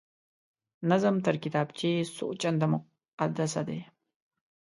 نظم 0.89 1.15
تر 1.25 1.35
کتابچې 1.43 1.91
څو 2.15 2.25
چنده 2.41 2.67
مقدسه 2.73 3.61
دی 3.67 3.79